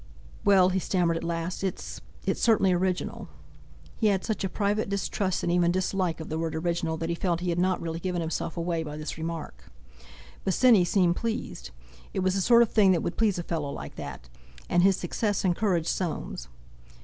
"Well," 0.43 0.69
he 0.69 0.79
stammered 0.79 1.15
at 1.15 1.23
last, 1.23 1.63
"it's—it's, 1.63 2.41
certainly 2.41 2.73
original." 2.73 3.29
He 3.99 4.07
had 4.07 4.25
such 4.25 4.43
a 4.43 4.49
private 4.49 4.89
distrust 4.89 5.43
and 5.43 5.51
even 5.51 5.71
dislike 5.71 6.19
of 6.19 6.27
the 6.27 6.39
word 6.39 6.55
"original" 6.55 6.97
that 6.97 7.09
he 7.09 7.13
felt 7.13 7.39
he 7.41 7.51
had 7.51 7.59
not 7.59 7.79
really 7.79 7.99
given 7.99 8.19
himself 8.19 8.57
away 8.57 8.81
by 8.81 8.97
this 8.97 9.19
remark. 9.19 9.65
Bosinney 10.43 10.85
seemed 10.85 11.17
pleased. 11.17 11.69
It 12.15 12.21
was 12.21 12.33
the 12.33 12.41
sort 12.41 12.63
of 12.63 12.71
thing 12.71 12.93
that 12.93 13.03
would 13.03 13.15
please 13.15 13.37
a 13.37 13.43
fellow 13.43 13.69
like 13.71 13.93
that! 13.95 14.27
And 14.67 14.81
his 14.81 14.97
success 14.97 15.45
encouraged 15.45 15.87
Soames. 15.89 16.47